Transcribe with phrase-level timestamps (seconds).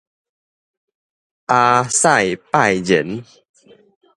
[1.45, 3.23] 亞塞拜然